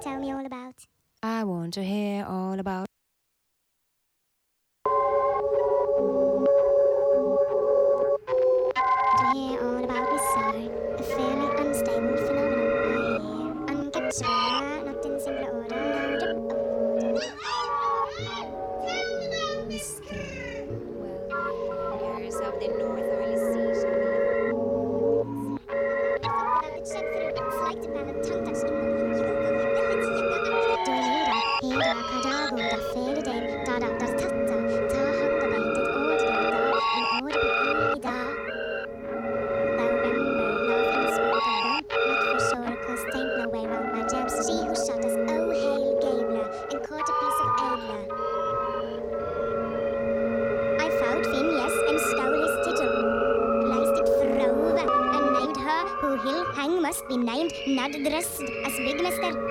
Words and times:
tell 0.00 0.18
me 0.18 0.32
all 0.32 0.44
about? 0.44 0.74
I 1.22 1.44
want 1.44 1.74
to 1.74 1.84
hear 1.84 2.24
all 2.24 2.58
about 2.58 2.89
Adı 57.90 58.04
Dras'ın. 58.04 58.48
Asbeg 58.66 59.00
Master. 59.02 59.49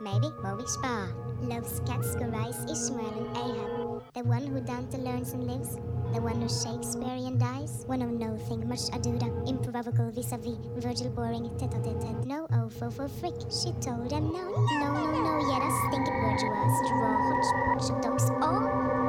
Maybe 0.00 0.32
Moby 0.42 0.64
Spa. 0.66 1.08
Loves 1.42 1.80
cats, 1.86 2.16
Gorice, 2.16 2.64
Ishmael, 2.64 3.12
and 3.20 3.36
Ahab. 3.36 4.02
The 4.14 4.24
one 4.24 4.46
who 4.46 4.60
Dante 4.60 4.96
learns 4.96 5.32
and 5.32 5.44
lives. 5.46 5.76
The 6.14 6.22
one 6.22 6.40
who 6.40 6.48
Shakespearean 6.48 7.38
dies. 7.38 7.84
One 7.86 8.00
of 8.00 8.10
nothing 8.10 8.66
much 8.66 8.88
aduda. 8.96 9.28
Improbable 9.46 10.10
vis 10.10 10.32
a 10.32 10.38
vis. 10.38 10.56
Virgil 10.78 11.10
boring, 11.10 11.50
tete 11.58 11.74
a 11.74 11.80
tete. 11.84 12.26
No, 12.26 12.46
oh, 12.54 12.70
fo, 12.70 12.90
fo, 12.90 13.08
freak. 13.08 13.36
She 13.52 13.72
told 13.80 14.10
him 14.10 14.32
no. 14.32 14.48
No, 14.80 14.88
no, 15.04 15.20
no, 15.20 15.38
yet 15.52 15.60
yeah, 15.60 15.68
I 15.68 15.88
stink 15.88 16.06
bourgeois. 16.08 16.68
Straw, 16.80 17.14
hodgepodge, 17.28 18.02
dogs, 18.02 18.30
all. 18.40 18.99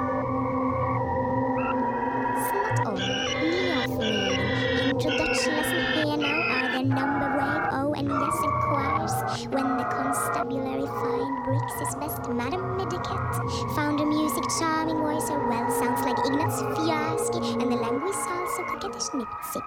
Found 13.75 13.99
her 13.99 14.05
music, 14.05 14.43
charming 14.59 14.97
voice, 14.97 15.29
her 15.29 15.47
well 15.47 15.69
sounds 15.71 16.01
like 16.01 16.17
Ignaz 16.25 16.61
Fiaschi, 16.75 17.61
and 17.61 17.71
the 17.71 17.75
language 17.75 18.15
also 18.15 18.63
coquettish 18.63 19.09
nipsy. 19.11 19.61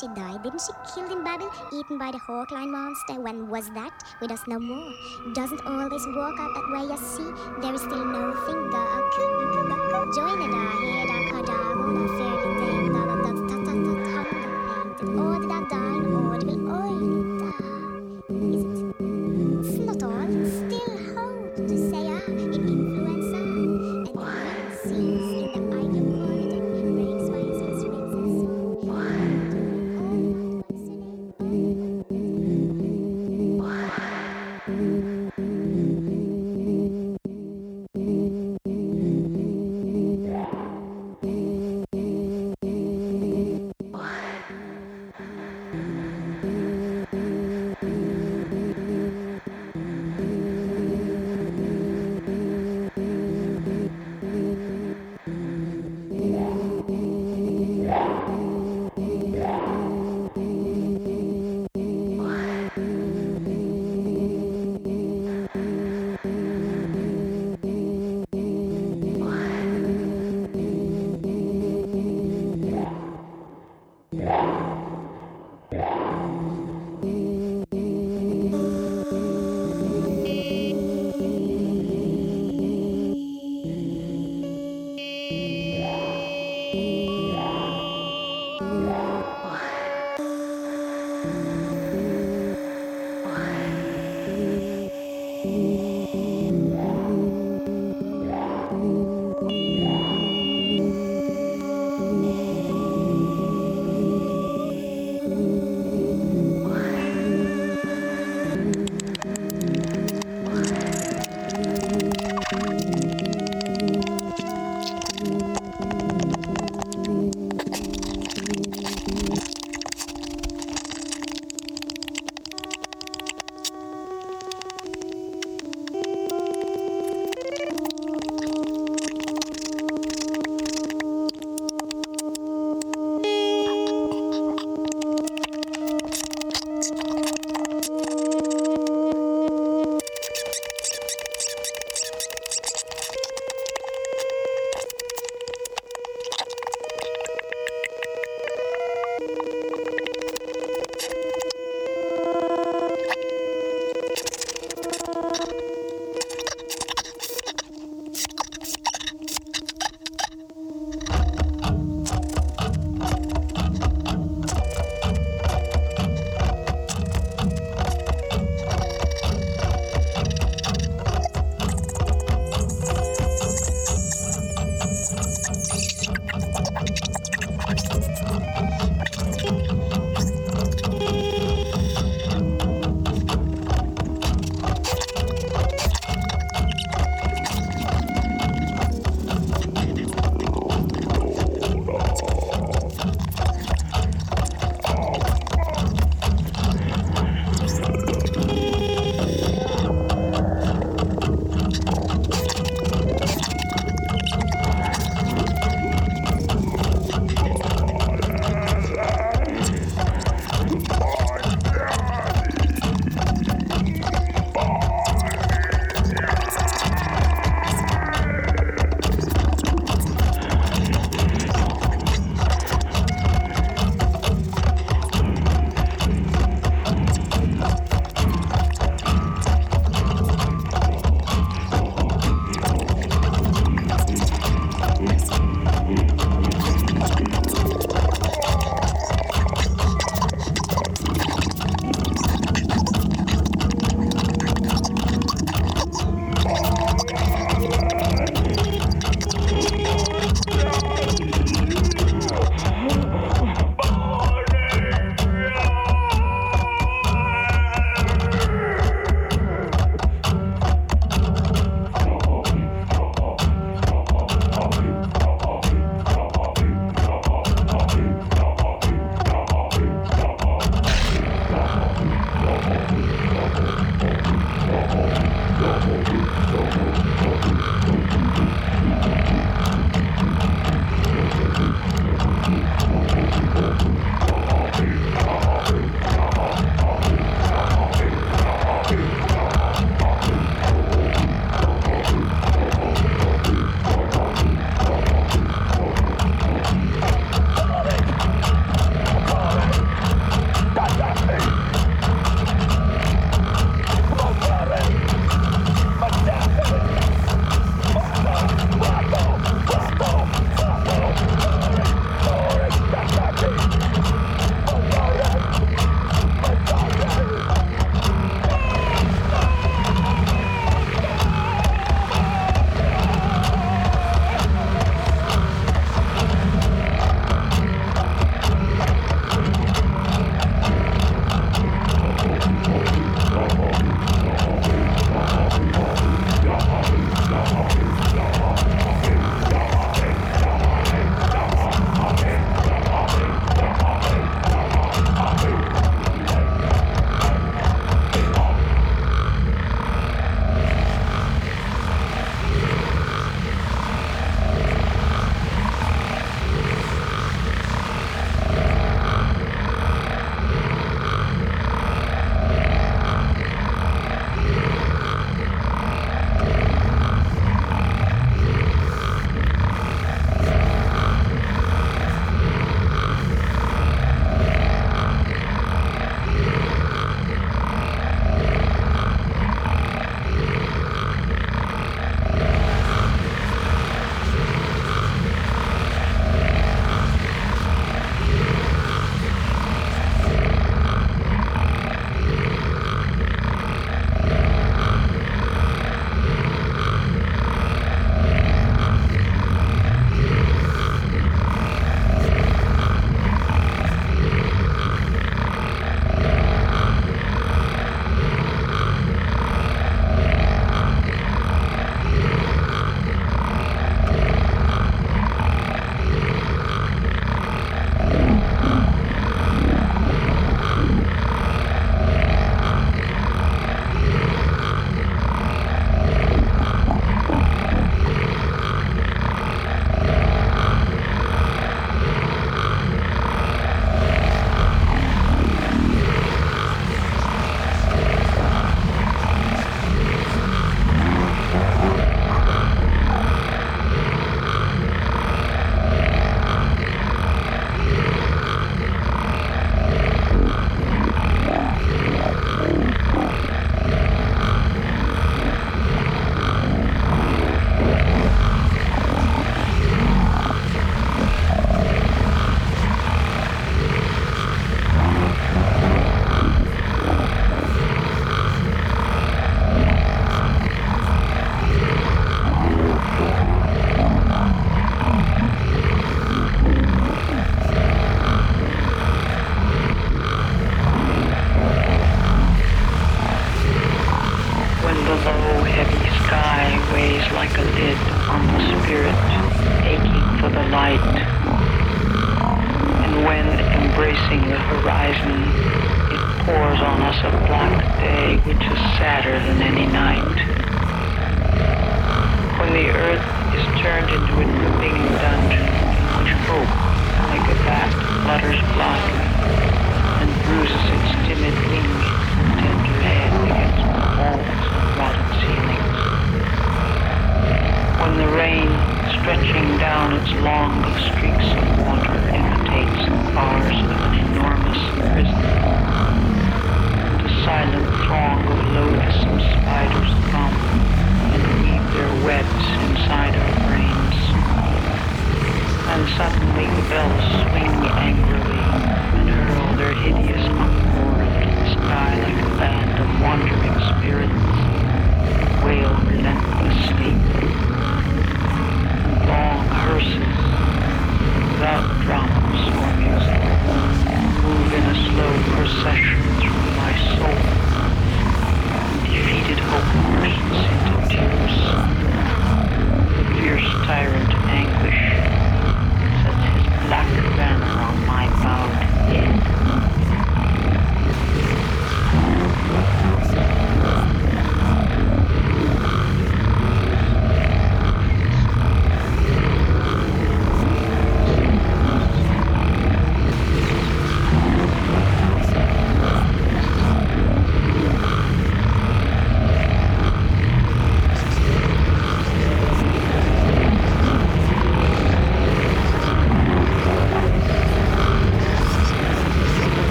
She 0.00 0.08
died, 0.08 0.42
didn't 0.42 0.62
she? 0.62 0.72
Killed 0.94 1.12
in 1.12 1.22
Babel, 1.22 1.50
eaten 1.70 1.98
by 1.98 2.10
the 2.12 2.18
hawkline 2.18 2.70
monster. 2.70 3.20
When 3.20 3.48
was 3.50 3.68
that? 3.74 3.92
With 4.20 4.30
us 4.30 4.40
no 4.46 4.58
more. 4.58 4.90
Doesn't 5.34 5.66
always 5.66 6.06
work 6.06 6.38
out 6.40 6.54
that 6.54 6.68
way, 6.72 6.84
you 6.88 6.96
see. 6.96 7.30
There 7.60 7.74
is 7.74 7.82
still 7.82 8.04
no 8.04 8.32
finger. 8.46 8.86
Join 10.14 10.40
it, 10.40 10.54
I 10.54 10.72
hear, 10.80 11.06
I 11.10 11.30
fear 11.30 11.42
the 11.42 13.11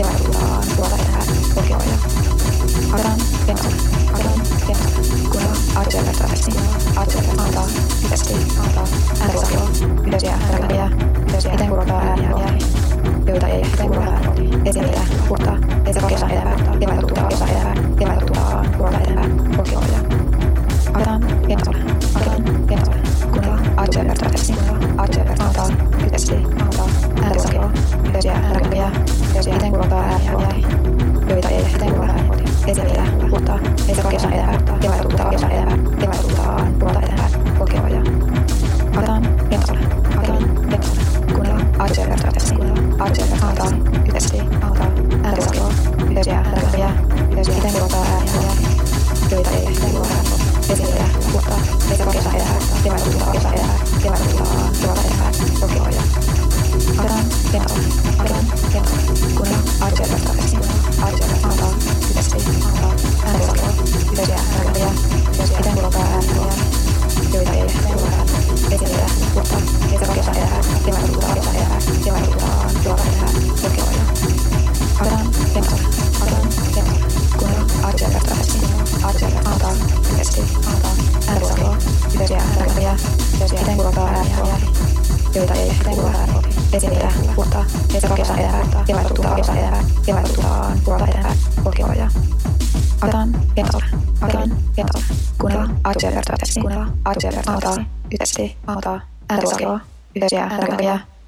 kevätkulaa 0.00 0.60
tuolla 0.76 0.96
erää 0.96 1.22
kokioja. 1.54 1.96
Ardan 2.92 3.18
pensa, 3.46 3.68
ardan 4.12 4.40
pensa, 4.66 4.84
kunnolla 5.30 5.56
arjella 5.74 6.10
travesti, 6.12 6.50
arjella 6.96 7.42
antaa, 7.42 7.66
hyvästi 8.02 8.34
antaa, 8.66 8.84
ääntä 9.20 9.40
sahjoa, 9.40 9.68
ylösiä 10.06 10.38
räkäjä, 10.52 10.90
ylösiä 11.28 11.52
iten 11.52 11.68
kurottaa 11.68 12.00
ääniä 12.02 12.30
jääni, 12.30 12.58
joita 13.26 13.46
ei 13.46 13.60
iten 13.60 13.88
kurottaa 13.88 14.14
ääniä, 14.14 14.58
etsiä 14.64 14.82
niitä, 14.82 15.00
kurttaa, 15.28 15.58
etsiä 15.86 16.02
kesä 16.08 16.26
elävää, 16.26 16.56
kevätä 16.80 17.00
tuttaa 17.00 17.24
kesä 17.28 17.44
elävää, 17.46 17.74
kevätä 17.98 18.20
tuttaa 18.20 18.64
kurota 18.76 18.98
elävää, 18.98 19.28
kokioja. 19.56 20.00
Ardan 20.94 21.20
pensa, 21.48 21.70
ardan 22.14 22.44
pensa, 22.66 22.92
kunnolla 23.32 23.58
arjella 23.76 24.14
travesti, 24.14 24.54
arjella 24.96 25.44
antaa, 25.44 25.68
hyvästi 26.04 26.34
antaa, 26.36 26.88
ääntä 27.22 27.42
sahjoa, 27.42 27.70
ylösiä 28.10 28.40
räkäjä, 28.52 28.90
jos 29.34 29.48
miten 29.48 29.70
kurontaa 29.70 30.00
äärihuoltaja, 30.00 30.68
joita 31.28 31.48
ei 31.48 31.56
ehteen 31.56 31.98
varhain 31.98 32.28
koti. 32.28 32.44
Esitellä, 32.66 33.06
kuluttaa, 33.30 33.58
ei 33.88 33.94
se 33.94 34.02
kaikessa 34.02 34.28
elävää, 34.28 34.58
tilaisuutta 34.80 35.22
kaikessa 35.22 35.48
elävää, 35.48 35.78
tilaisuuttaan, 36.00 36.74
kulta 36.74 37.00
eteenpäin, 37.00 37.58
polkeva 37.58 37.88
ja 37.88 38.02
haetaan, 38.94 39.22
pientasolle, 39.48 39.80
haetaan, 40.14 40.42
pientasolle, 40.68 41.00
kuunnellaan, 41.32 41.66
aikuisia 41.78 42.08
vertaisesti, 42.08 42.54
kuunnellaan, 42.54 43.02
aikuisia 43.02 43.26
vertaisesti, 43.30 43.89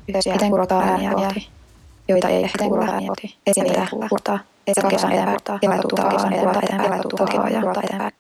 Miten 0.07 0.51
kurotaan 0.51 0.89
ääniä 0.89 1.11
kohti, 1.11 1.49
joita 2.09 2.29
ei 2.29 2.45
ehkä 2.45 2.65
kuroa 2.65 2.85
ääniä 2.85 3.09
kohti. 3.09 3.37
Eten 3.47 3.65
pitää 3.65 3.87
kurtaa, 4.09 4.39
eten 4.67 4.83
kakiosan 4.83 5.13
eteenpäin, 5.13 5.37
kurtaa, 5.37 5.59
kelaituttaa 5.59 6.05
kakiosan 6.05 6.33
eteenpäin, 6.33 6.65
eteenpäin, 6.65 6.91
kelaituttaa 6.91 7.49
ja 7.49 7.61
kurota 7.61 7.81
eteenpäin. 7.85 8.12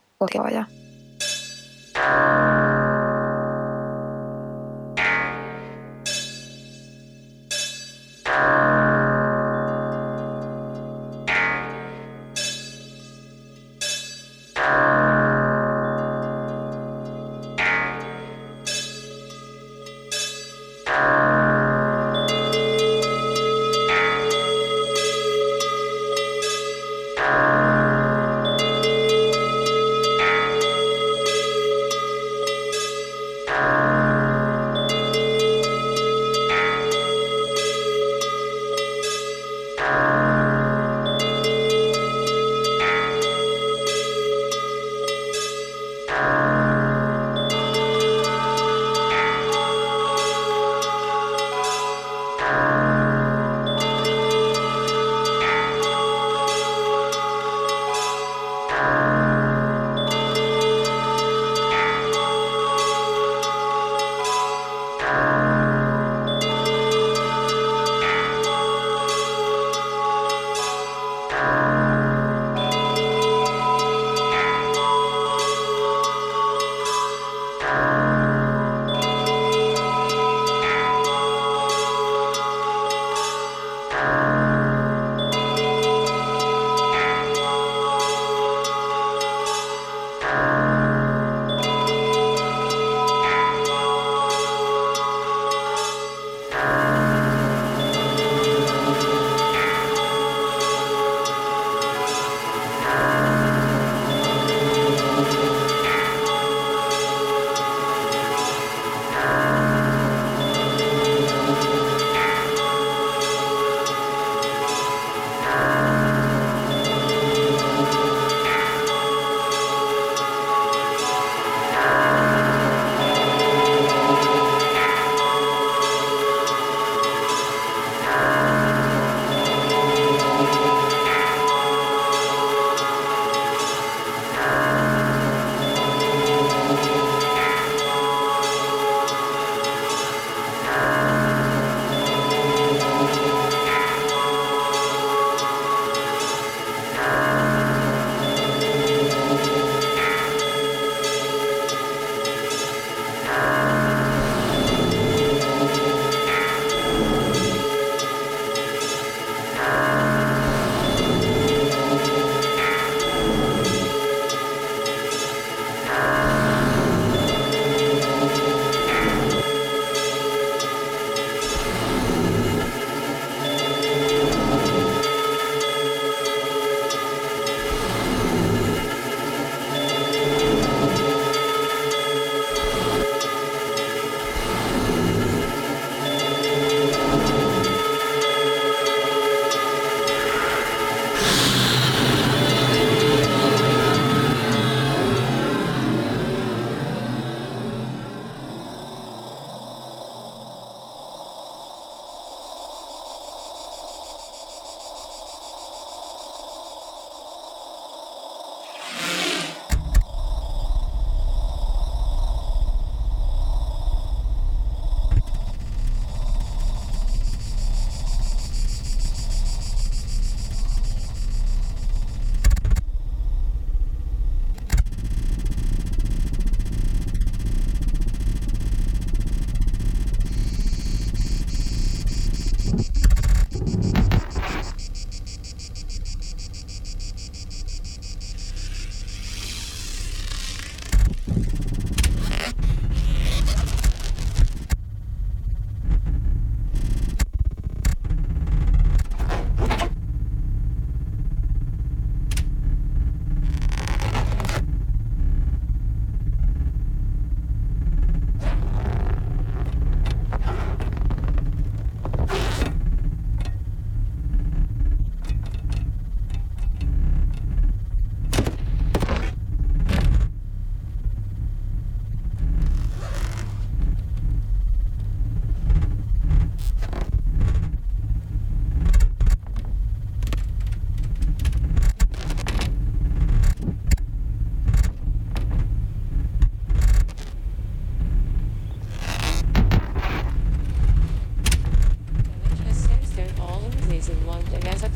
reason 294.02 294.16
one 294.28 294.70
yazık. 294.70 294.90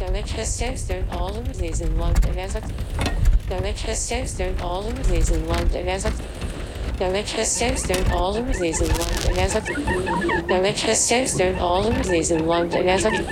Demek 0.00 0.28
sesler 0.28 1.02
oğlum 1.20 1.44
reason 1.62 1.98
one 1.98 2.40
yazık. 2.40 2.62
Demek 3.50 3.78
sesler 3.78 4.50
oğlum 4.64 4.92
reason 5.12 5.36
one 5.36 5.90
yazık. 5.90 6.12
Demek 6.98 7.28
sesler 7.28 8.12
oğlum 8.14 8.46
reason 8.46 8.86
one 8.86 9.40
yazık. 9.40 9.62
Demek 10.48 10.78
sesler 10.78 11.60
oğlum 11.60 11.94
reason 11.94 12.48
one 12.48 12.90
yazık. 12.90 13.14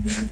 baby. 0.00 0.28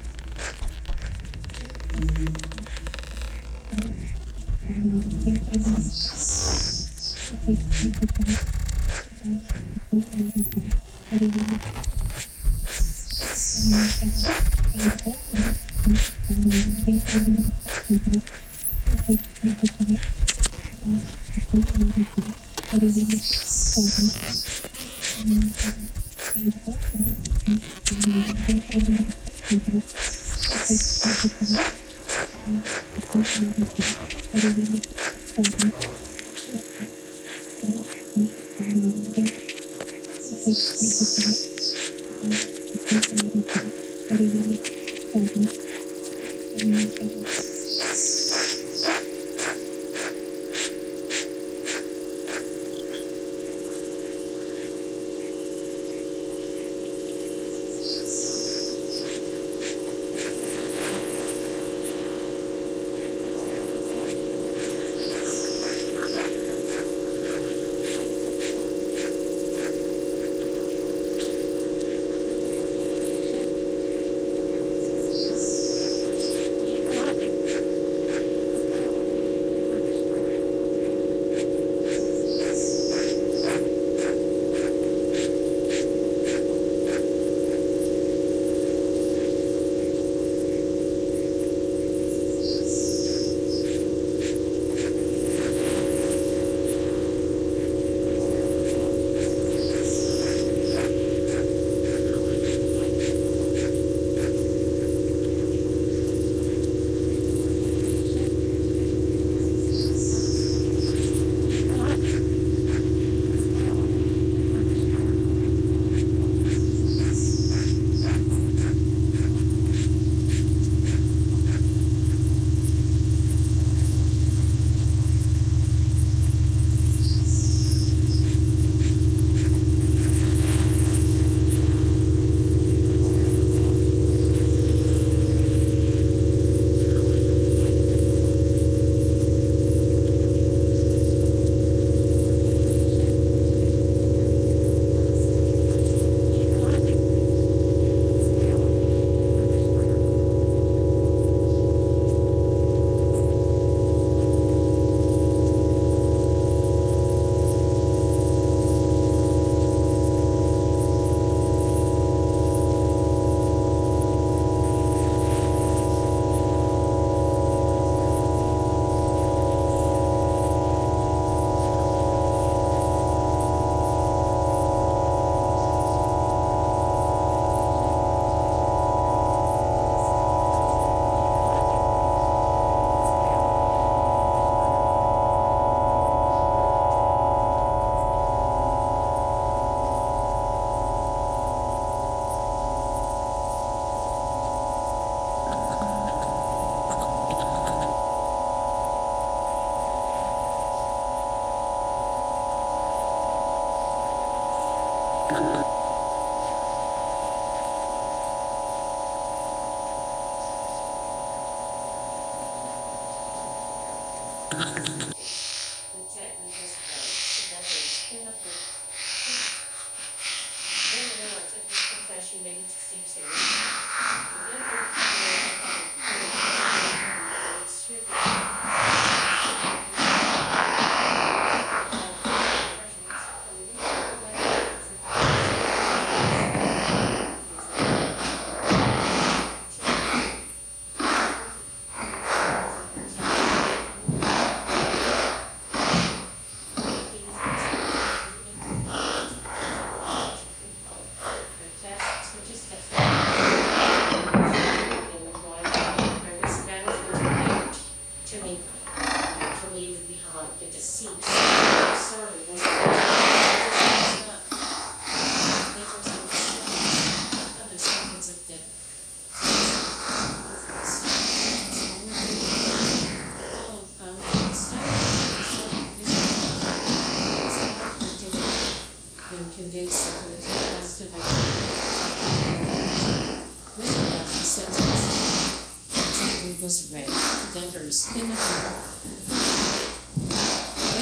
gutters, 287.81 288.15
in 288.15 288.29
the 288.29 288.35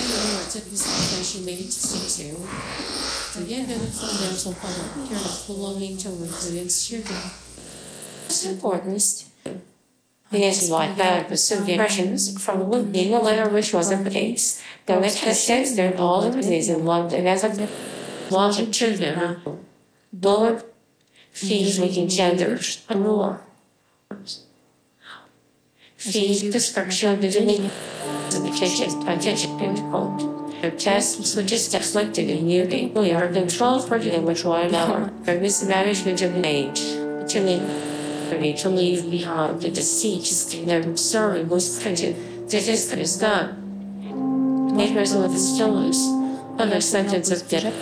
the 0.09 0.34
Lord 0.34 0.49
took 0.49 0.65
this 0.65 0.84
confession 0.84 1.45
made 1.45 1.57
to 1.57 1.71
see 1.71 2.23
to, 2.23 3.45
get 3.45 3.67
the 3.67 3.75
fundamental 3.75 4.53
here 5.07 5.19
belonging 5.47 5.97
to 5.97 6.09
influence 6.09 6.88
children. 6.88 7.19
Most 8.27 8.45
important, 8.45 9.25
Yes, 10.32 10.69
like 10.69 11.38
some 11.38 11.67
impressions 11.67 12.39
from 12.39 12.91
being 12.91 13.15
a 13.15 13.19
letter 13.19 13.49
which 13.49 13.73
wasn't 13.73 14.03
the 14.03 14.11
case. 14.11 14.61
Though 14.86 15.01
it 15.01 15.15
has 15.15 15.75
learned 15.75 15.95
all 15.95 16.23
of 16.23 16.36
these 16.36 16.69
in 16.69 16.86
London 16.86 17.25
as 17.25 17.43
a 17.43 17.67
larger 18.30 18.67
children. 18.67 19.41
Lord, 20.13 20.63
fees 21.32 21.80
making 21.80 22.09
genders 22.09 22.86
and 22.88 23.01
more. 23.01 23.41
The 26.12 27.43
meaning 27.45 27.66
of 27.66 28.43
the 28.43 28.51
kitchen, 28.57 29.07
attention, 29.07 29.60
and 29.60 29.78
quote. 29.91 30.62
The 30.62 30.72
tests 30.72 31.36
which 31.36 31.51
is 31.51 31.70
deflected 31.70 32.30
in 32.32 32.47
UV 32.47 32.95
we 32.95 33.12
are 33.12 33.28
controlled 33.28 33.88
for 33.88 33.99
the 33.99 34.20
which 34.20 34.43
one 34.43 34.74
hour 34.74 35.12
for 35.24 35.36
mismanagement 35.36 36.24
of 36.24 36.43
age. 36.43 36.80
To 37.32 37.41
me, 37.41 37.62
we 38.32 38.39
need 38.39 38.57
to 38.57 38.70
leave 38.70 39.12
behind 39.12 39.62
the 39.62 39.70
deceased 39.70 40.55
in 40.55 40.66
their 40.66 40.97
sorry 40.97 41.43
was 41.43 41.80
printed. 41.80 42.16
This 42.49 42.68
is 42.68 42.91
is 42.91 43.20
done. 43.20 44.76
Makers 44.76 45.14
of 45.14 45.32
the 45.32 45.38
stillness, 45.38 45.99
other 46.57 46.82
sentence 46.82 47.30
of 47.30 47.47
death. 47.47 47.76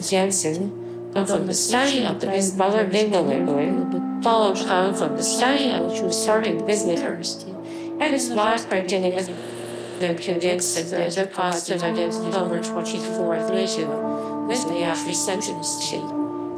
Jansen, 0.00 1.12
and 1.14 1.28
from 1.28 1.46
the 1.46 1.54
study 1.54 2.06
of 2.06 2.20
the 2.20 2.54
Butler 2.56 2.86
Bingley, 2.86 4.22
followed 4.22 4.58
on 4.64 4.94
from 4.94 5.16
the 5.16 5.22
study 5.22 5.70
of 5.70 5.94
true 5.98 6.12
starting 6.12 6.66
visitors. 6.66 7.44
And 7.98 8.12
his 8.12 8.30
last 8.30 8.68
printing 8.68 9.04
is 9.04 9.28
the 9.98 10.08
that 10.08 10.86
there's 10.90 11.16
a 11.16 11.26
positive 11.26 11.82
identity 11.82 12.28
number 12.28 12.60
24th 12.60 13.50
issue 13.52 13.88
with 14.46 14.62
the 14.68 14.82
after 14.82 15.14
sentence 15.14 15.82
sheet. 15.82 16.04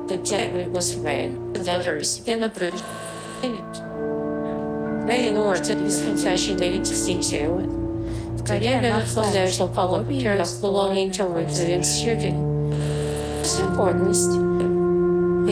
The 0.09 0.19
technique 0.19 0.73
was 0.73 0.97
read, 0.97 1.55
the 1.55 1.63
letters 1.63 2.27
in 2.27 2.41
the 2.41 2.49
book 2.49 2.75
in 3.45 3.55
it. 3.55 5.05
Made 5.07 5.29
in 5.29 5.37
order 5.37 5.63
to 5.63 5.75
this 5.77 6.03
confession 6.03 6.57
dated 6.57 6.85
to 6.85 6.95
see 6.95 7.23
to 7.23 8.43
Diana 8.45 9.07
Fundamental 9.07 9.69
Public 9.69 10.07
Appearance 10.07 10.55
belonging 10.55 11.13
to 11.13 11.25
residence 11.25 11.99
shooting. 12.01 12.73
It's 13.41 13.61
important 13.61 14.68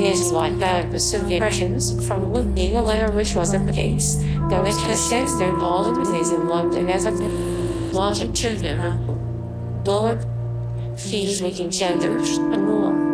is 0.05 0.31
like 0.33 0.59
that 0.59 0.95
of 0.95 1.01
some 1.01 1.31
impressions 1.31 2.07
from 2.07 2.33
looking 2.33 2.77
a 2.77 2.83
letter 2.83 3.11
which 3.13 3.35
wasn't 3.35 3.67
the 3.67 3.73
case. 3.73 4.17
The 4.17 4.61
which 4.63 4.77
has 4.85 5.01
since 5.09 5.35
their 5.37 5.57
all 5.59 5.93
the 5.93 6.13
days 6.13 6.31
in 6.31 6.49
London 6.49 6.89
as 6.91 7.07
a 7.07 7.11
logic 7.93 8.35
children. 8.35 8.79
Lord, 9.85 10.25
fees 10.97 11.41
making 11.41 11.71
genders 11.71 12.39
and 12.39 12.67
more. 12.67 13.07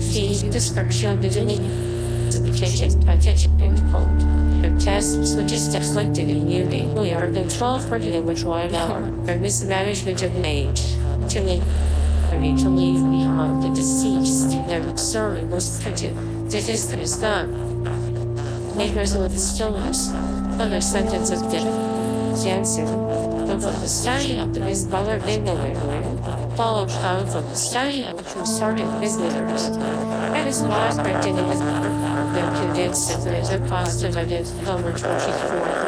Fees 0.00 0.42
description 0.42 1.12
of 1.12 1.22
the 1.22 1.30
Certification 2.30 3.08
attention 3.08 3.60
end 3.60 3.78
quote. 3.90 4.18
The 4.62 4.84
tests 4.84 5.34
which 5.34 5.52
is 5.52 5.68
deflected 5.68 6.28
in 6.28 6.46
UV 6.46 6.94
we 6.94 7.12
are 7.12 7.30
controlled 7.30 7.82
for 7.82 7.98
the 7.98 8.20
which 8.20 8.42
one 8.42 8.74
hour 8.74 9.02
for 9.24 9.36
mismanagement 9.36 10.22
of 10.22 10.44
age. 10.44 10.82
To 11.28 11.40
me, 11.40 11.62
Need 12.32 12.58
to 12.58 12.68
leave 12.68 13.02
behind 13.10 13.62
the 13.62 13.70
deceased 13.70 14.50
their 14.66 14.96
sorry 14.96 15.44
was 15.44 15.82
printed. 15.82 16.14
This 16.50 16.68
is 16.68 16.88
the 16.90 17.20
done. 17.20 17.84
Makers 18.76 19.14
of 19.14 19.32
the 19.32 19.38
stillness, 19.38 20.12
other 20.60 20.80
sentence 20.80 21.30
of 21.30 21.40
death. 21.50 22.42
Jansen, 22.42 22.86
from 23.46 23.60
the 23.60 23.86
study 23.86 24.38
of 24.38 24.52
the 24.52 24.60
Miss 24.60 24.84
Butler 24.84 25.20
Bingley, 25.20 25.74
followed 26.56 26.90
on 26.90 27.26
from 27.26 27.44
the 27.44 27.54
study 27.54 28.04
of 28.04 28.16
the 28.16 28.44
starting 28.44 28.90
visitors, 29.00 29.66
and 30.34 30.48
is 30.48 30.60
last 30.62 30.98
printed 30.98 31.38
in 31.38 31.48
the 31.48 32.03
condensed 32.14 33.08
that 33.08 33.24
there 33.24 33.40
is 33.40 33.50
a 33.50 33.58
positive 33.68 34.16
identity 34.16 34.64
number 34.64 34.92
24 34.92 35.14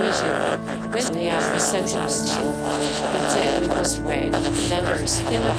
region, 0.00 0.90
with 0.92 1.12
the 1.12 1.28
after 1.28 1.60
sentence 1.60 2.34
to 2.34 2.42
the 2.42 3.20
technique 3.34 3.70
was 3.76 4.00
read, 4.00 4.32
letters 4.70 5.20
in 5.20 5.42
the 5.42 5.52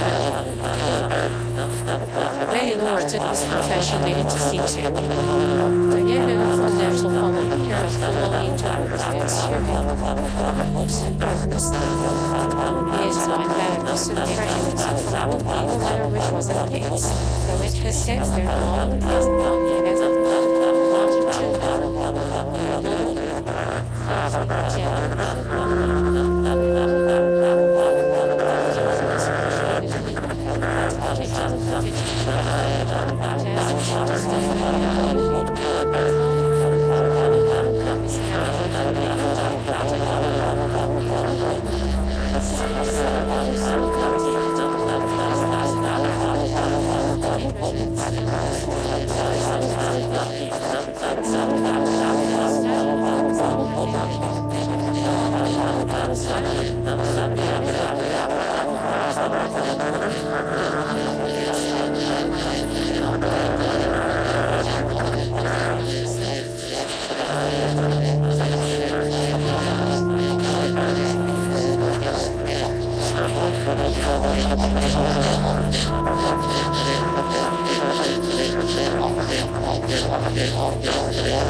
Many 2.51 2.75
lords 2.75 3.13
in 3.13 3.21
this 3.21 3.43
profession 3.47 4.01
needed 4.03 4.29
to 4.29 4.39
see 4.39 4.57
to. 4.57 4.89
The 5.89 6.01
yet 6.07 6.29
in 6.29 6.39
the 6.39 6.45
fundamental 6.57 7.09
public 7.11 7.47
appearance 7.53 7.95
belonging 7.97 8.57
to 8.57 8.63
the 8.63 8.77
is 13.07 13.27
like 13.27 13.47
that 13.47 13.79
of 13.87 13.97
some 13.97 14.15
trains, 14.15 14.83
the 14.83 15.27
letter 15.77 16.07
which 16.09 16.31
was 16.31 16.49
a 16.49 16.67
case, 16.69 17.07
though 17.47 17.61
it 17.63 17.73
has 17.73 18.05
since 18.05 18.29
been 18.29 18.45
long 18.45 19.03
as 19.03 19.86
Thank 24.29 25.11
you. 25.11 25.16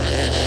Yeah. 0.10 0.47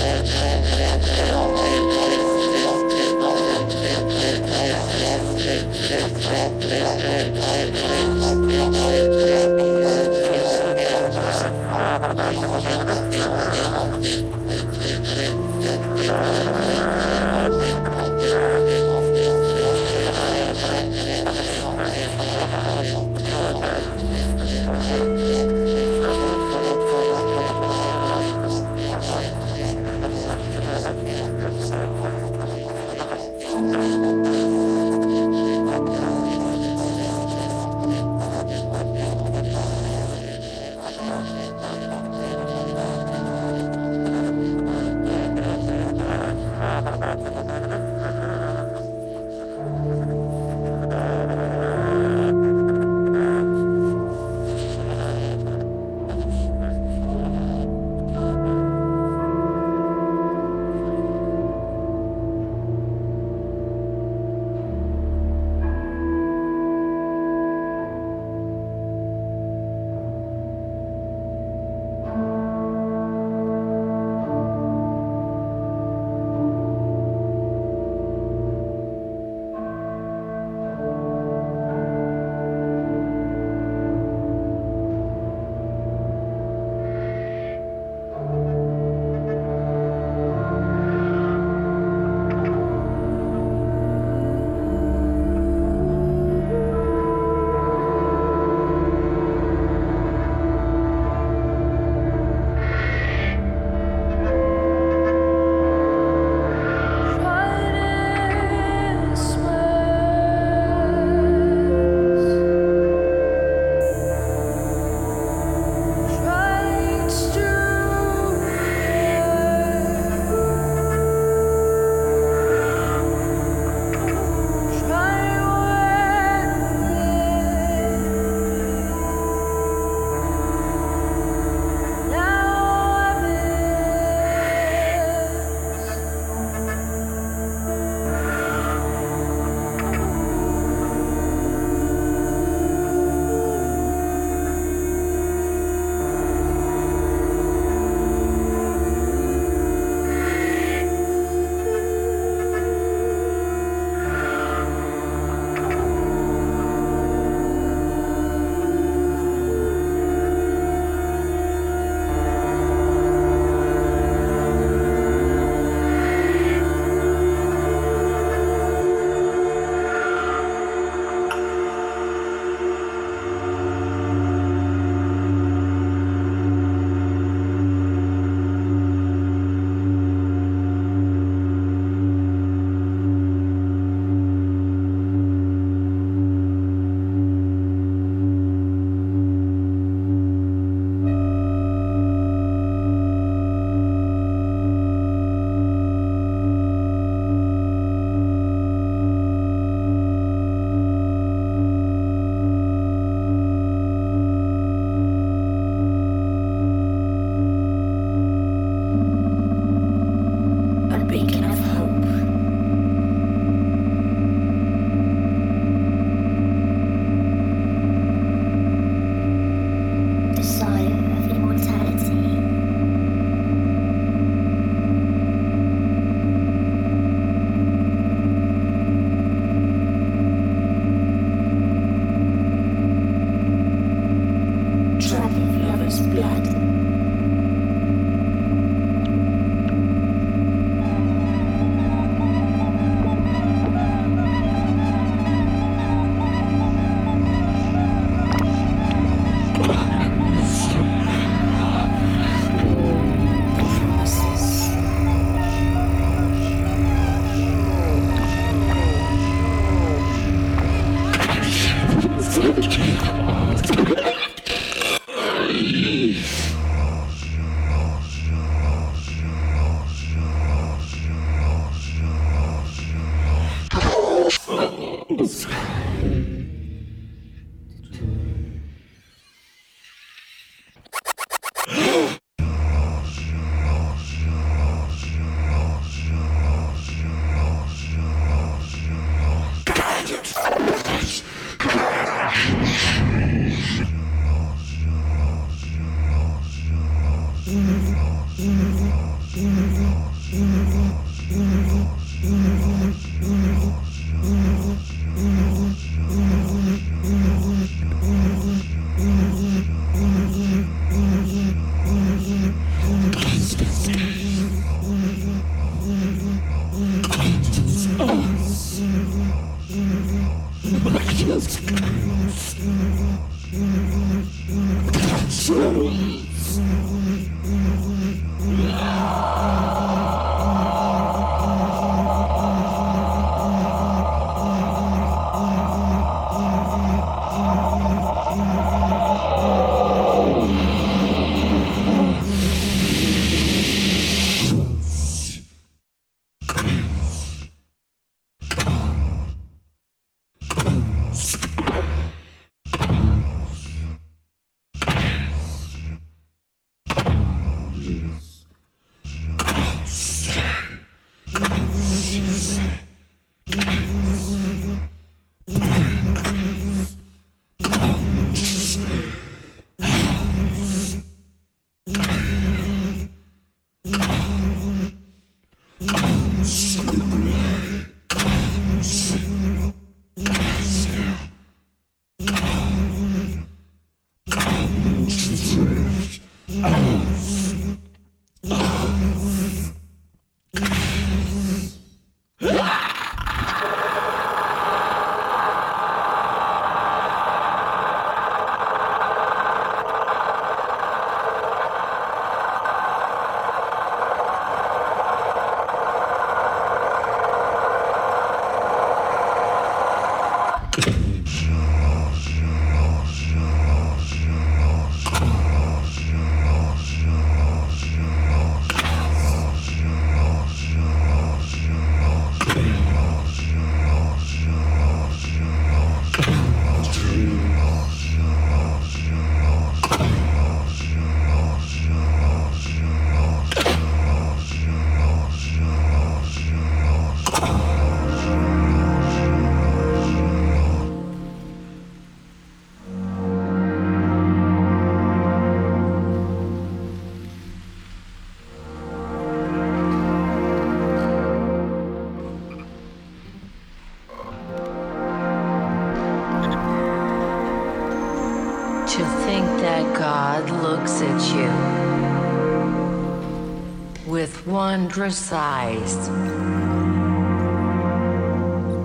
With. 464.97 466.09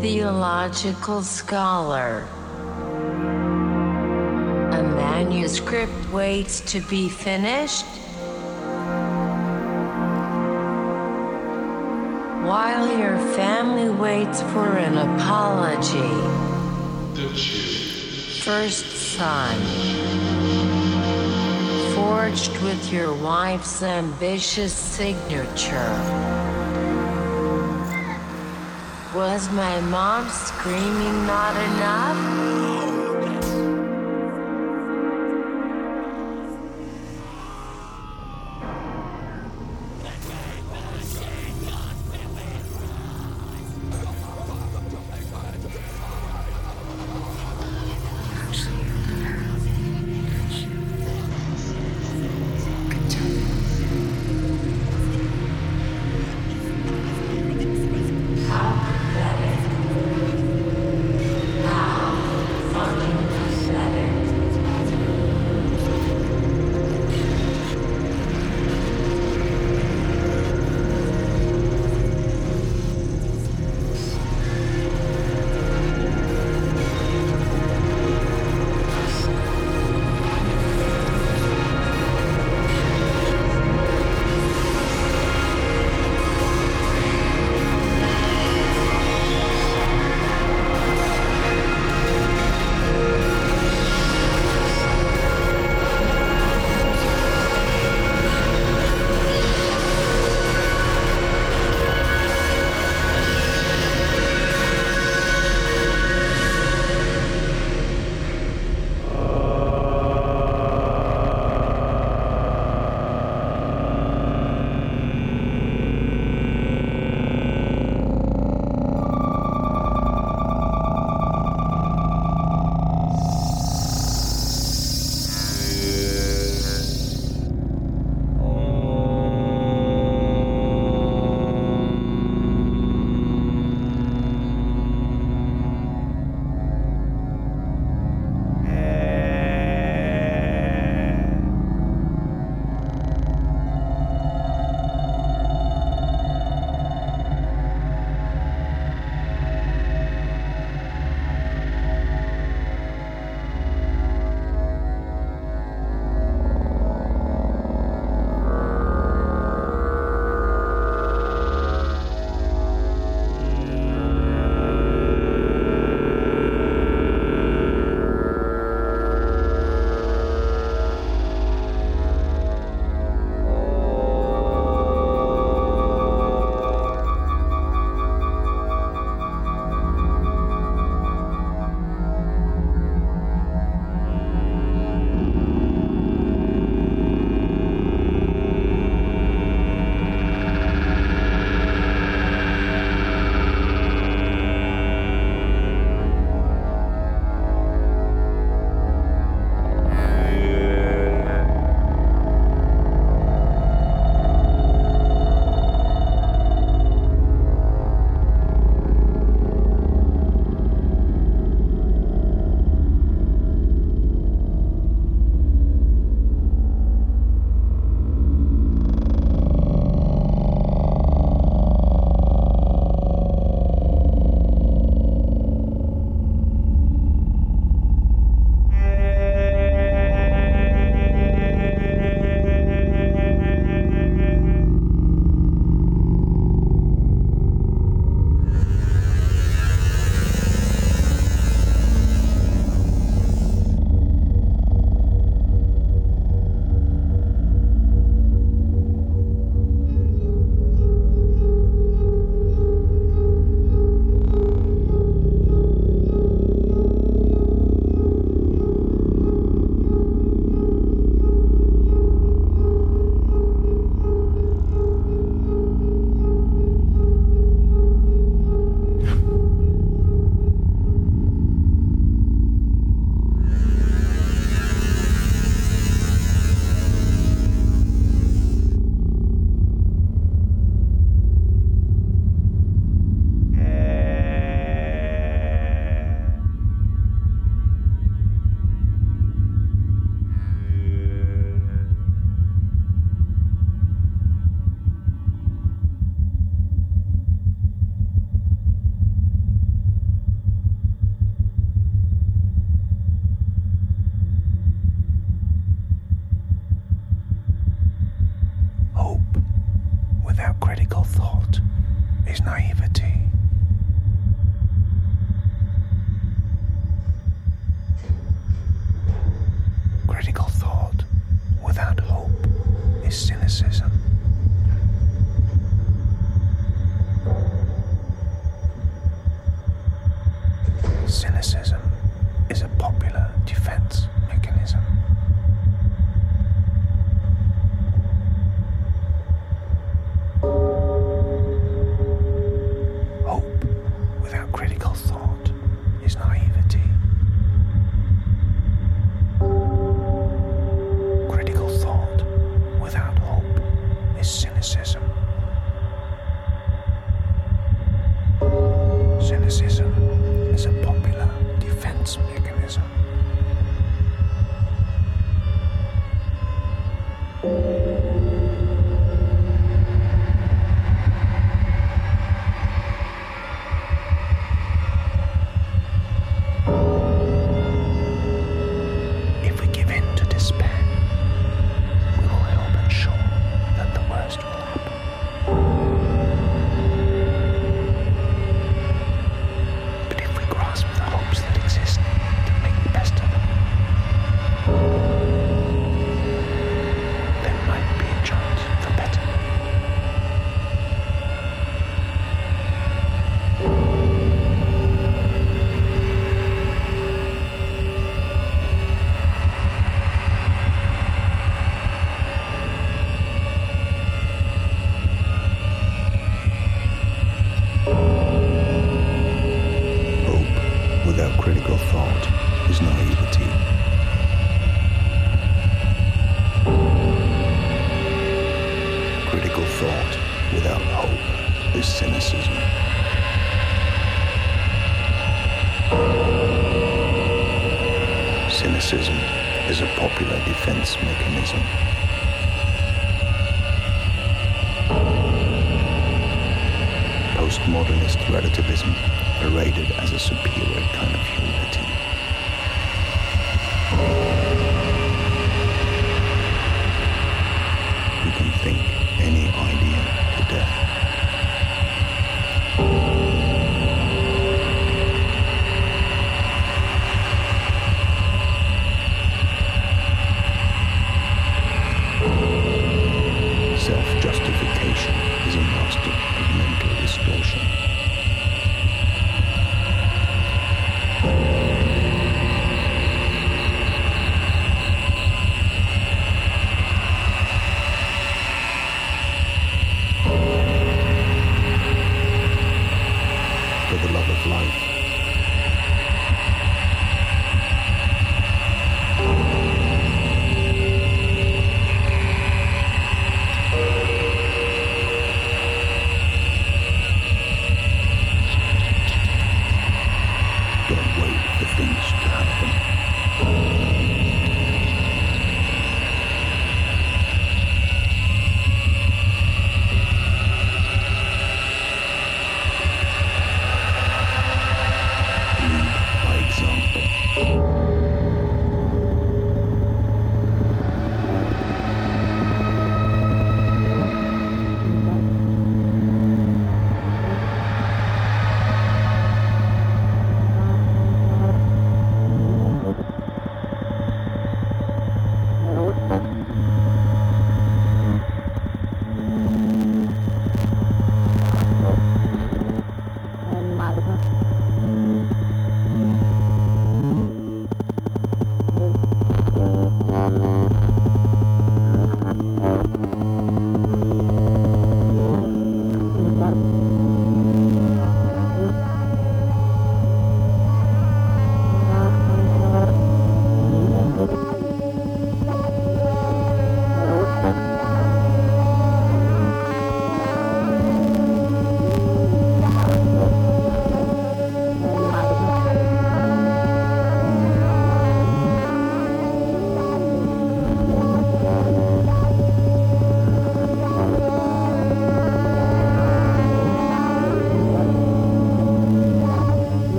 Theological 0.00 1.22
scholar. 1.22 2.26
A 4.72 4.82
manuscript 4.82 6.12
waits 6.12 6.60
to 6.72 6.80
be 6.82 7.08
finished. 7.08 7.86
While 12.46 12.98
your 12.98 13.18
family 13.34 13.90
waits 13.90 14.40
for 14.42 14.78
an 14.78 14.98
apology. 14.98 16.14
First 18.42 18.86
son. 19.16 20.67
With 22.28 22.92
your 22.92 23.14
wife's 23.14 23.82
ambitious 23.82 24.74
signature. 24.74 25.94
Was 29.14 29.50
my 29.52 29.80
mom 29.80 30.28
screaming 30.28 31.26
not 31.26 31.56
enough? 31.56 32.57